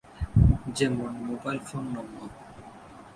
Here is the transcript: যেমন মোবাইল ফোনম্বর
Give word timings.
যেমন 0.77 1.11
মোবাইল 1.27 1.57
ফোনম্বর 1.67 2.03